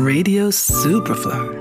Radio 0.00 0.50
Superfly. 0.52 1.58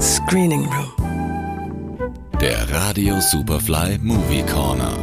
Screening 0.00 0.64
Room. 0.66 2.14
Der 2.40 2.70
Radio 2.70 3.18
Superfly 3.20 3.98
Movie 4.00 4.44
Corner. 4.44 4.96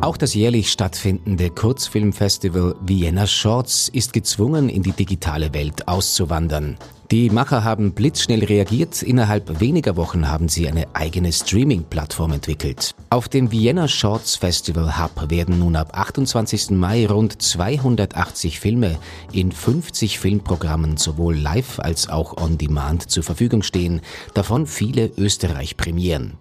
Auch 0.00 0.16
das 0.16 0.34
jährlich 0.34 0.70
stattfindende 0.70 1.50
Kurzfilmfestival 1.50 2.76
Vienna 2.80 3.26
Shorts 3.26 3.88
ist 3.88 4.12
gezwungen, 4.12 4.68
in 4.68 4.84
die 4.84 4.92
digitale 4.92 5.52
Welt 5.52 5.88
auszuwandern. 5.88 6.78
Die 7.12 7.28
Macher 7.28 7.62
haben 7.62 7.92
blitzschnell 7.92 8.42
reagiert. 8.42 9.02
Innerhalb 9.02 9.60
weniger 9.60 9.96
Wochen 9.96 10.30
haben 10.30 10.48
sie 10.48 10.66
eine 10.66 10.86
eigene 10.94 11.30
Streaming-Plattform 11.30 12.32
entwickelt. 12.32 12.94
Auf 13.10 13.28
dem 13.28 13.52
Vienna 13.52 13.86
Shorts 13.86 14.36
Festival 14.36 14.98
Hub 14.98 15.28
werden 15.28 15.58
nun 15.58 15.76
ab 15.76 15.90
28. 15.92 16.70
Mai 16.70 17.06
rund 17.06 17.42
280 17.42 18.58
Filme 18.58 18.96
in 19.30 19.52
50 19.52 20.18
Filmprogrammen 20.18 20.96
sowohl 20.96 21.36
live 21.36 21.80
als 21.80 22.08
auch 22.08 22.38
on 22.38 22.56
demand 22.56 23.10
zur 23.10 23.24
Verfügung 23.24 23.62
stehen, 23.62 24.00
davon 24.32 24.66
viele 24.66 25.10
Österreich-Premieren. 25.18 26.38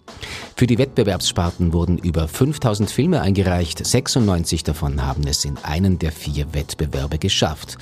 Für 0.56 0.68
die 0.68 0.78
Wettbewerbssparten 0.78 1.74
wurden 1.74 1.98
über 1.98 2.30
5000 2.30 2.90
Filme 2.90 3.20
eingereicht, 3.20 3.86
96 3.86 4.64
davon 4.64 5.06
haben 5.06 5.28
es 5.28 5.44
in 5.44 5.58
einen 5.64 6.00
der 6.00 6.14
vier 6.14 6.54
Wettbewerbe 6.54 7.18
geschafft. 7.18 7.78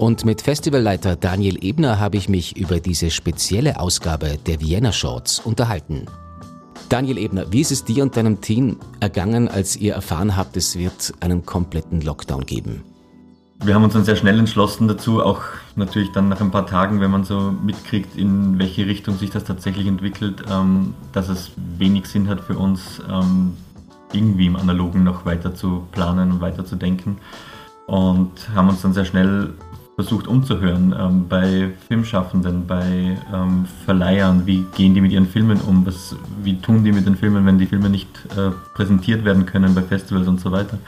Und 0.00 0.24
mit 0.24 0.40
Festivalleiter 0.40 1.14
Daniel 1.14 1.62
Ebner 1.62 2.00
habe 2.00 2.16
ich 2.16 2.30
mich 2.30 2.56
über 2.56 2.80
diese 2.80 3.10
spezielle 3.10 3.78
Ausgabe 3.78 4.38
der 4.46 4.58
Vienna 4.58 4.92
Shorts 4.92 5.40
unterhalten. 5.40 6.06
Daniel 6.88 7.18
Ebner, 7.18 7.52
wie 7.52 7.60
ist 7.60 7.70
es 7.70 7.84
dir 7.84 8.02
und 8.02 8.16
deinem 8.16 8.40
Team 8.40 8.78
ergangen, 9.00 9.46
als 9.46 9.76
ihr 9.76 9.92
erfahren 9.92 10.38
habt, 10.38 10.56
es 10.56 10.78
wird 10.78 11.12
einen 11.20 11.44
kompletten 11.44 12.00
Lockdown 12.00 12.46
geben? 12.46 12.82
Wir 13.62 13.74
haben 13.74 13.84
uns 13.84 13.92
dann 13.92 14.06
sehr 14.06 14.16
schnell 14.16 14.38
entschlossen 14.38 14.88
dazu, 14.88 15.22
auch 15.22 15.42
natürlich 15.76 16.12
dann 16.12 16.30
nach 16.30 16.40
ein 16.40 16.50
paar 16.50 16.66
Tagen, 16.66 17.02
wenn 17.02 17.10
man 17.10 17.24
so 17.24 17.52
mitkriegt, 17.62 18.16
in 18.16 18.58
welche 18.58 18.86
Richtung 18.86 19.18
sich 19.18 19.28
das 19.28 19.44
tatsächlich 19.44 19.86
entwickelt, 19.86 20.44
ähm, 20.50 20.94
dass 21.12 21.28
es 21.28 21.50
wenig 21.76 22.06
Sinn 22.06 22.26
hat 22.30 22.40
für 22.40 22.56
uns, 22.56 23.02
ähm, 23.06 23.52
irgendwie 24.14 24.46
im 24.46 24.56
Analogen 24.56 25.04
noch 25.04 25.26
weiter 25.26 25.54
zu 25.54 25.86
planen 25.92 26.32
und 26.32 26.40
weiter 26.40 26.64
zu 26.64 26.76
denken. 26.76 27.18
Und 27.86 28.30
haben 28.54 28.70
uns 28.70 28.80
dann 28.80 28.94
sehr 28.94 29.04
schnell 29.04 29.52
versucht 30.00 30.28
umzuhören 30.28 30.94
ähm, 30.98 31.28
bei 31.28 31.72
Filmschaffenden, 31.86 32.66
bei 32.66 33.18
ähm, 33.34 33.66
Verleihern, 33.84 34.46
wie 34.46 34.64
gehen 34.74 34.94
die 34.94 35.02
mit 35.02 35.12
ihren 35.12 35.26
Filmen 35.26 35.60
um, 35.60 35.84
was, 35.84 36.16
wie 36.42 36.58
tun 36.58 36.84
die 36.84 36.92
mit 36.92 37.04
den 37.04 37.16
Filmen, 37.16 37.44
wenn 37.44 37.58
die 37.58 37.66
Filme 37.66 37.90
nicht 37.90 38.08
äh, 38.34 38.50
präsentiert 38.72 39.26
werden 39.26 39.44
können 39.44 39.74
bei 39.74 39.82
Festivals 39.82 40.26
und 40.26 40.40
so 40.40 40.52
weiter. 40.52 40.78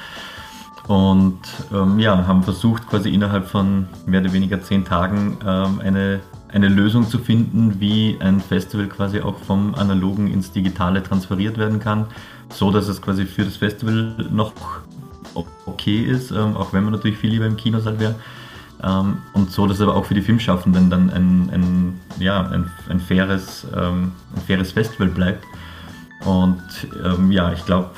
Und 0.88 1.40
ähm, 1.74 1.98
ja, 1.98 2.26
haben 2.26 2.42
versucht 2.42 2.88
quasi 2.88 3.10
innerhalb 3.10 3.48
von 3.48 3.86
mehr 4.06 4.22
oder 4.22 4.32
weniger 4.32 4.62
zehn 4.62 4.86
Tagen 4.86 5.36
ähm, 5.46 5.80
eine, 5.80 6.20
eine 6.48 6.68
Lösung 6.68 7.06
zu 7.06 7.18
finden, 7.18 7.80
wie 7.80 8.16
ein 8.18 8.40
Festival 8.40 8.86
quasi 8.86 9.20
auch 9.20 9.36
vom 9.40 9.74
Analogen 9.74 10.32
ins 10.32 10.52
Digitale 10.52 11.02
transferiert 11.02 11.58
werden 11.58 11.80
kann, 11.80 12.06
so 12.48 12.70
dass 12.70 12.88
es 12.88 13.02
quasi 13.02 13.26
für 13.26 13.44
das 13.44 13.58
Festival 13.58 14.26
noch 14.30 14.54
okay 15.66 16.00
ist, 16.00 16.30
ähm, 16.30 16.56
auch 16.56 16.72
wenn 16.72 16.84
man 16.84 16.94
natürlich 16.94 17.18
viel 17.18 17.30
lieber 17.30 17.44
im 17.44 17.58
Kinosaal 17.58 18.00
wäre 18.00 18.14
ähm, 18.82 19.18
und 19.32 19.50
so, 19.50 19.66
dass 19.66 19.80
aber 19.80 19.94
auch 19.94 20.04
für 20.04 20.14
die 20.14 20.22
Filmschaffenden 20.22 20.90
dann 20.90 21.10
ein, 21.10 21.50
ein 21.52 22.00
ja, 22.18 22.46
ein, 22.48 22.70
ein, 22.88 23.00
faires, 23.00 23.66
ähm, 23.74 24.12
ein 24.34 24.42
faires 24.46 24.72
Festival 24.72 25.08
bleibt. 25.08 25.44
Und 26.24 26.62
ähm, 27.04 27.32
ja, 27.32 27.52
ich 27.52 27.64
glaube, 27.64 27.90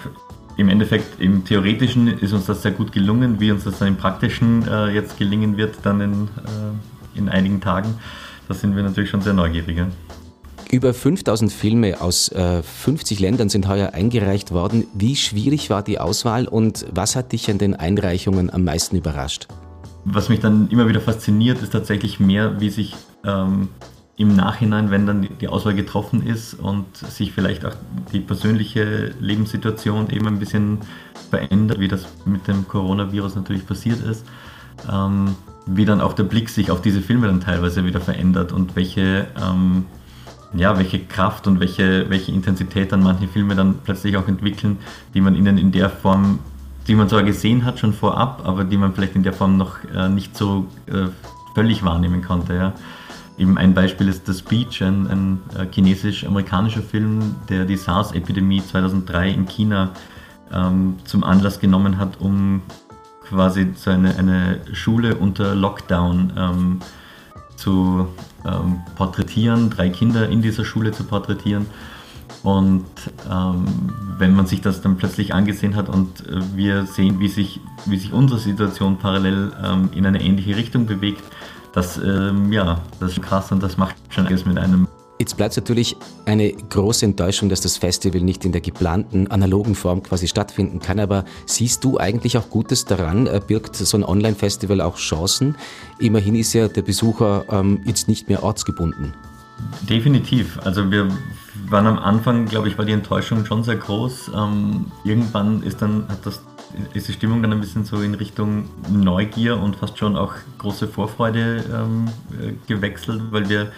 im 0.56 0.69
Endeffekt, 0.69 1.20
im 1.20 1.45
Theoretischen 1.45 2.06
ist 2.19 2.33
uns 2.33 2.47
das 2.47 2.62
sehr 2.62 2.72
gut 2.72 2.92
gelungen. 2.92 3.41
Wie 3.41 3.50
uns 3.50 3.64
das 3.64 3.78
dann 3.78 3.89
im 3.89 3.97
Praktischen 3.97 4.67
äh, 4.69 4.89
jetzt 4.91 5.19
gelingen 5.19 5.56
wird, 5.56 5.77
dann 5.83 6.00
in, 6.00 6.12
äh, 6.25 7.19
in 7.19 7.28
einigen 7.28 7.61
Tagen, 7.61 7.95
da 8.48 8.55
sind 8.55 8.77
wir 8.77 8.83
natürlich 8.83 9.11
schon 9.11 9.20
sehr 9.20 9.33
neugierig. 9.33 9.78
Über 10.70 10.95
5000 10.95 11.52
Filme 11.52 12.01
aus 12.01 12.29
äh, 12.30 12.63
50 12.63 13.20
Ländern 13.20 13.48
sind 13.48 13.68
heuer 13.68 13.90
eingereicht 13.95 14.52
worden. 14.52 14.86
Wie 14.95 15.17
schwierig 15.17 15.70
war 15.70 15.83
die 15.83 15.98
Auswahl 15.98 16.48
und 16.48 16.86
was 16.90 17.17
hat 17.17 17.33
dich 17.33 17.51
an 17.51 17.58
den 17.58 17.74
Einreichungen 17.74 18.51
am 18.51 18.64
meisten 18.64 18.96
überrascht? 18.96 19.46
Was 20.04 20.28
mich 20.28 20.40
dann 20.40 20.68
immer 20.68 20.88
wieder 20.88 21.00
fasziniert, 21.00 21.62
ist 21.62 21.72
tatsächlich 21.72 22.20
mehr, 22.20 22.60
wie 22.60 22.68
sich 22.68 22.94
ähm, 23.24 23.68
im 24.16 24.36
Nachhinein, 24.36 24.90
wenn 24.90 25.06
dann 25.06 25.26
die 25.40 25.48
Auswahl 25.48 25.74
getroffen 25.74 26.24
ist 26.26 26.54
und 26.54 26.96
sich 26.96 27.32
vielleicht 27.32 27.64
auch 27.64 27.74
die 28.12 28.20
persönliche 28.20 29.12
Lebenssituation 29.18 30.10
eben 30.10 30.28
ein 30.28 30.38
bisschen 30.38 30.78
verändert, 31.30 31.80
wie 31.80 31.88
das 31.88 32.06
mit 32.24 32.46
dem 32.46 32.68
Coronavirus 32.68 33.34
natürlich 33.34 33.66
passiert 33.66 34.00
ist, 34.00 34.24
ähm, 34.90 35.34
wie 35.66 35.84
dann 35.84 36.00
auch 36.00 36.12
der 36.12 36.24
Blick 36.24 36.48
sich 36.48 36.70
auf 36.70 36.80
diese 36.80 37.00
Filme 37.00 37.26
dann 37.26 37.40
teilweise 37.40 37.84
wieder 37.84 38.00
verändert 38.00 38.52
und 38.52 38.76
welche, 38.76 39.26
ähm, 39.42 39.86
ja, 40.52 40.78
welche 40.78 41.00
Kraft 41.00 41.48
und 41.48 41.58
welche, 41.58 42.08
welche 42.08 42.30
Intensität 42.30 42.92
dann 42.92 43.02
manche 43.02 43.26
Filme 43.26 43.56
dann 43.56 43.78
plötzlich 43.82 44.16
auch 44.16 44.28
entwickeln, 44.28 44.78
die 45.14 45.20
man 45.20 45.34
ihnen 45.34 45.58
in 45.58 45.72
der 45.72 45.90
Form 45.90 46.38
die 46.86 46.95
man 46.95 47.08
zwar 47.08 47.22
gesehen 47.22 47.64
hat 47.64 47.78
schon 47.78 47.92
vorab, 47.92 48.42
aber 48.45 48.64
die 48.64 48.77
man 48.77 48.95
vielleicht 48.95 49.17
in 49.17 49.22
der 49.22 49.33
Form 49.33 49.56
noch 49.56 49.78
äh, 49.84 50.08
nicht 50.08 50.36
so 50.36 50.67
äh, 50.86 51.08
völlig 51.55 51.84
wahrnehmen 51.84 52.22
konnte. 52.22 52.55
Ja. 52.55 52.72
Eben 53.39 53.58
ein 53.58 53.74
Beispiel 53.74 54.08
ist 54.08 54.27
The 54.27 54.34
Speech, 54.34 54.83
ein, 54.83 55.06
ein 55.06 55.42
äh, 55.56 55.67
chinesisch-amerikanischer 55.72 56.83
Film, 56.83 57.36
der 57.48 57.64
die 57.64 57.77
SARS-Epidemie 57.77 58.62
2003 58.64 59.30
in 59.30 59.46
China 59.46 59.90
ähm, 60.52 60.96
zum 61.05 61.24
Anlass 61.24 61.58
genommen 61.58 61.98
hat, 61.98 62.20
um 62.20 62.62
quasi 63.28 63.72
so 63.74 63.90
eine, 63.90 64.16
eine 64.16 64.61
Schule 64.72 65.16
unter 65.16 65.55
Lockdown 65.55 66.33
ähm, 66.36 66.80
zu 67.56 68.08
ähm, 68.45 68.80
porträtieren, 68.96 69.70
drei 69.70 69.89
Kinder 69.89 70.28
in 70.28 70.42
dieser 70.42 70.64
Schule 70.64 70.92
zu 70.92 71.05
porträtieren 71.05 71.66
und 72.44 72.84
ähm, 73.30 73.64
wenn 74.18 74.34
man 74.34 74.46
sich 74.46 74.60
das 74.60 74.82
dann 74.82 74.98
plötzlich 74.98 75.32
angesehen 75.32 75.74
hat 75.74 75.88
und 75.88 76.28
äh, 76.28 76.40
wir 76.55 76.84
sehen, 76.84 77.18
wie 77.18 77.28
sich, 77.28 77.58
wie 77.86 77.96
sich 77.96 78.12
unsere 78.12 78.38
Situation 78.38 78.98
parallel 78.98 79.50
ähm, 79.64 79.88
in 79.94 80.05
eine 80.05 80.20
ähnliche 80.20 80.54
Richtung 80.54 80.84
bewegt, 80.84 81.22
das, 81.72 81.96
ähm, 81.96 82.52
ja, 82.52 82.83
das 83.00 83.12
ist 83.12 83.22
krass 83.22 83.50
und 83.50 83.62
das 83.62 83.78
macht 83.78 83.96
schon 84.10 84.27
alles 84.27 84.44
mit 84.44 84.58
einem. 84.58 84.86
Jetzt 85.18 85.38
bleibt 85.38 85.52
es 85.52 85.56
natürlich 85.56 85.96
eine 86.27 86.52
große 86.52 87.06
Enttäuschung, 87.06 87.48
dass 87.48 87.62
das 87.62 87.78
Festival 87.78 88.20
nicht 88.20 88.44
in 88.44 88.52
der 88.52 88.60
geplanten 88.60 89.30
analogen 89.30 89.74
Form 89.74 90.02
quasi 90.02 90.28
stattfinden 90.28 90.80
kann. 90.80 91.00
Aber 91.00 91.24
siehst 91.46 91.83
du 91.83 91.98
eigentlich 91.98 92.36
auch 92.36 92.50
Gutes 92.50 92.84
daran? 92.84 93.27
Äh, 93.27 93.40
birgt 93.46 93.74
so 93.74 93.96
ein 93.96 94.04
Online-Festival 94.04 94.83
auch 94.83 94.96
Chancen? 94.96 95.56
Immerhin 95.98 96.34
ist 96.34 96.52
ja 96.52 96.68
der 96.68 96.83
Besucher 96.83 97.46
ähm, 97.48 97.80
jetzt 97.86 98.06
nicht 98.06 98.28
mehr 98.28 98.42
ortsgebunden. 98.42 99.14
Definitiv. 99.88 100.58
Also 100.62 100.90
wir 100.90 101.08
waren 101.74 101.89
am 101.89 101.98
Anfang, 101.98 102.46
glaube 102.46 102.68
ich, 102.68 102.79
war 102.79 102.85
die 102.85 102.92
Enttäuschung 102.92 103.45
schon 103.46 103.64
sehr 103.64 103.74
groß. 103.74 104.30
Ähm, 104.33 104.92
irgendwann 105.02 105.61
ist 105.64 105.83
dann 105.83 106.07
hat 106.08 106.24
das 106.24 106.40
ist 106.92 107.08
die 107.08 107.12
Stimmung 107.12 107.42
dann 107.42 107.52
ein 107.52 107.61
bisschen 107.61 107.85
so 107.85 108.01
in 108.01 108.14
Richtung 108.14 108.68
Neugier 108.89 109.58
und 109.58 109.74
fast 109.74 109.98
schon 109.98 110.17
auch 110.17 110.34
große 110.58 110.86
Vorfreude 110.86 111.64
ähm, 111.73 112.08
äh, 112.40 112.52
gewechselt, 112.68 113.23
weil 113.33 113.48
wir 113.48 113.73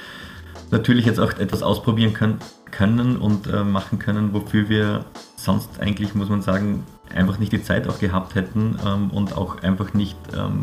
natürlich 0.70 1.06
jetzt 1.06 1.18
auch 1.18 1.38
etwas 1.38 1.62
ausprobieren 1.62 2.12
können, 2.12 2.38
können 2.70 3.16
und 3.16 3.46
äh, 3.46 3.64
machen 3.64 3.98
können, 3.98 4.34
wofür 4.34 4.68
wir 4.68 5.06
sonst 5.36 5.80
eigentlich, 5.80 6.14
muss 6.14 6.28
man 6.28 6.42
sagen, 6.42 6.84
einfach 7.14 7.38
nicht 7.38 7.52
die 7.52 7.62
Zeit 7.62 7.88
auch 7.88 7.98
gehabt 7.98 8.34
hätten 8.34 8.76
ähm, 8.86 9.10
und 9.10 9.34
auch 9.38 9.62
einfach 9.62 9.94
nicht 9.94 10.18
ähm, 10.36 10.60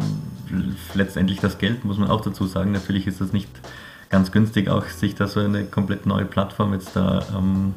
letztendlich 0.93 1.39
das 1.39 1.57
Geld, 1.57 1.83
muss 1.83 1.97
man 1.97 2.11
auch 2.11 2.21
dazu 2.21 2.45
sagen. 2.45 2.71
Natürlich 2.71 3.07
ist 3.07 3.21
das 3.21 3.33
nicht 3.33 3.49
ganz 4.13 4.31
günstig 4.31 4.69
auch, 4.69 4.85
sich 4.85 5.15
da 5.15 5.25
so 5.25 5.39
eine 5.39 5.65
komplett 5.65 6.05
neue 6.05 6.25
Plattform 6.25 6.71
jetzt 6.73 6.95
da 6.95 7.25
ähm, 7.35 7.73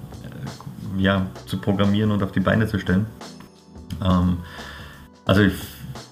ja, 0.99 1.27
zu 1.47 1.57
programmieren 1.57 2.11
und 2.11 2.23
auf 2.23 2.31
die 2.31 2.41
Beine 2.41 2.67
zu 2.67 2.79
stellen. 2.79 3.07
Ähm, 4.05 4.37
also 5.25 5.41
ich, 5.41 5.55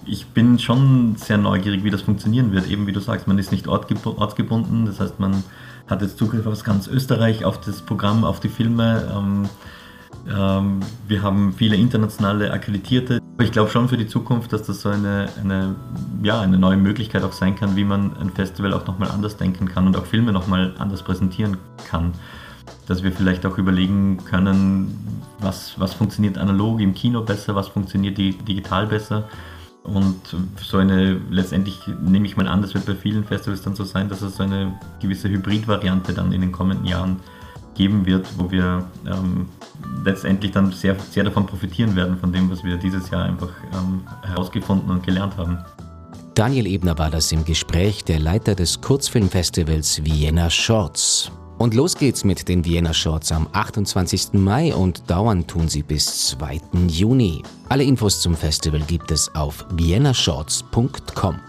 ich, 0.07 0.25
bin 0.25 0.57
schon 0.57 1.15
sehr 1.15 1.37
neugierig, 1.37 1.83
wie 1.83 1.91
das 1.91 2.01
funktionieren 2.01 2.51
wird. 2.53 2.67
Eben 2.67 2.87
wie 2.87 2.91
du 2.91 2.99
sagst, 3.01 3.27
man 3.27 3.37
ist 3.37 3.51
nicht 3.51 3.67
ortsgebunden, 3.67 4.87
das 4.87 4.99
heißt, 4.99 5.19
man 5.19 5.43
hat 5.85 6.01
jetzt 6.01 6.17
Zugriff 6.17 6.47
auf 6.47 6.63
ganz 6.63 6.87
Österreich, 6.87 7.45
auf 7.45 7.61
das 7.61 7.83
Programm, 7.83 8.23
auf 8.23 8.39
die 8.39 8.49
Filme. 8.49 9.07
Ähm, 9.15 9.49
ähm, 10.27 10.79
wir 11.07 11.21
haben 11.21 11.53
viele 11.53 11.75
internationale 11.75 12.51
Akkreditierte. 12.51 13.21
Ich 13.37 13.51
glaube 13.51 13.69
schon 13.69 13.89
für 13.89 13.97
die 13.97 14.07
Zukunft, 14.07 14.53
dass 14.53 14.63
das 14.63 14.81
so 14.81 14.89
eine, 14.89 15.27
eine, 15.41 15.75
ja, 16.23 16.39
eine 16.39 16.57
neue 16.57 16.77
Möglichkeit 16.77 17.23
auch 17.23 17.33
sein 17.33 17.55
kann, 17.55 17.75
wie 17.75 17.83
man 17.83 18.15
ein 18.17 18.29
Festival 18.29 18.71
auch 18.71 18.87
nochmal 18.87 19.11
anders 19.11 19.35
denken 19.35 19.67
kann 19.67 19.87
und 19.87 19.97
auch 19.97 20.05
Filme 20.05 20.31
nochmal 20.31 20.73
anders 20.77 21.03
präsentieren 21.03 21.57
kann. 21.89 22.13
Dass 22.87 23.03
wir 23.03 23.11
vielleicht 23.11 23.45
auch 23.45 23.57
überlegen 23.57 24.23
können, 24.23 25.19
was, 25.39 25.77
was 25.77 25.93
funktioniert 25.93 26.37
analog 26.37 26.79
im 26.79 26.93
Kino 26.93 27.21
besser, 27.21 27.55
was 27.55 27.67
funktioniert 27.67 28.17
digital 28.17 28.87
besser. 28.87 29.27
Und 29.83 30.15
so 30.61 30.77
eine, 30.77 31.19
letztendlich 31.29 31.79
nehme 32.01 32.25
ich 32.27 32.37
mal 32.37 32.47
an, 32.47 32.61
das 32.61 32.73
wird 32.73 32.85
bei 32.85 32.95
vielen 32.95 33.25
Festivals 33.25 33.61
dann 33.61 33.75
so 33.75 33.83
sein, 33.83 34.07
dass 34.07 34.21
es 34.21 34.37
so 34.37 34.43
eine 34.43 34.79
gewisse 35.01 35.29
Hybrid-Variante 35.29 36.13
dann 36.13 36.31
in 36.31 36.39
den 36.39 36.53
kommenden 36.53 36.85
Jahren 36.85 37.17
geben 37.75 38.05
wird, 38.05 38.27
wo 38.37 38.49
wir 38.49 38.85
ähm, 39.05 39.47
letztendlich 40.03 40.51
dann 40.51 40.71
sehr, 40.71 40.95
sehr 41.11 41.23
davon 41.23 41.45
profitieren 41.45 41.95
werden, 41.95 42.17
von 42.17 42.31
dem, 42.31 42.49
was 42.49 42.63
wir 42.63 42.77
dieses 42.77 43.09
Jahr 43.09 43.25
einfach 43.25 43.49
ähm, 43.73 44.01
herausgefunden 44.23 44.89
und 44.89 45.05
gelernt 45.05 45.37
haben. 45.37 45.57
Daniel 46.33 46.67
Ebner 46.67 46.97
war 46.97 47.09
das 47.09 47.31
im 47.31 47.45
Gespräch, 47.45 48.03
der 48.03 48.19
Leiter 48.19 48.55
des 48.55 48.81
Kurzfilmfestivals 48.81 50.03
Vienna 50.03 50.49
Shorts. 50.49 51.31
Und 51.57 51.73
los 51.73 51.95
geht's 51.95 52.25
mit 52.25 52.49
den 52.49 52.65
Vienna 52.65 52.93
Shorts 52.93 53.31
am 53.31 53.47
28. 53.53 54.33
Mai 54.33 54.75
und 54.75 55.09
dauern 55.09 55.47
tun 55.47 55.69
sie 55.69 55.83
bis 55.83 56.27
2. 56.27 56.59
Juni. 56.87 57.43
Alle 57.69 57.85
Infos 57.85 58.19
zum 58.19 58.35
Festival 58.35 58.81
gibt 58.81 59.11
es 59.11 59.33
auf 59.33 59.65
viennashorts.com. 59.71 61.39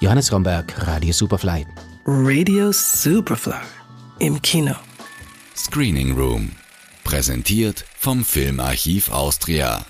Johannes 0.00 0.32
Romberg, 0.32 0.86
Radio 0.86 1.12
Superfly. 1.12 1.66
Radio 2.06 2.70
Superfly 2.72 3.54
im 4.20 4.40
Kino. 4.40 4.74
Screening 5.60 6.16
Room. 6.16 6.52
Präsentiert 7.04 7.84
vom 7.98 8.24
Filmarchiv 8.24 9.10
Austria. 9.10 9.84